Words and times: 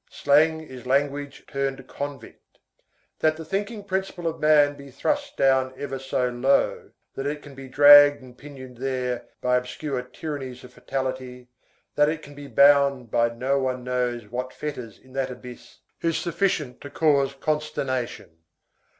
Slang 0.09 0.61
is 0.61 0.87
language 0.87 1.45
turned 1.45 1.85
convict. 1.87 2.57
That 3.19 3.37
the 3.37 3.45
thinking 3.45 3.83
principle 3.83 4.25
of 4.25 4.39
man 4.39 4.73
be 4.75 4.89
thrust 4.89 5.37
down 5.37 5.75
ever 5.77 5.99
so 5.99 6.27
low, 6.29 6.89
that 7.13 7.27
it 7.27 7.43
can 7.43 7.53
be 7.53 7.67
dragged 7.69 8.19
and 8.23 8.35
pinioned 8.35 8.77
there 8.77 9.27
by 9.41 9.57
obscure 9.57 10.01
tyrannies 10.01 10.63
of 10.63 10.73
fatality, 10.73 11.49
that 11.93 12.09
it 12.09 12.23
can 12.23 12.33
be 12.33 12.47
bound 12.47 13.11
by 13.11 13.29
no 13.29 13.59
one 13.59 13.83
knows 13.83 14.25
what 14.25 14.53
fetters 14.53 14.97
in 14.97 15.13
that 15.13 15.29
abyss, 15.29 15.81
is 16.01 16.17
sufficient 16.17 16.81
to 16.81 16.89
create 16.89 17.39
consternation. 17.39 18.39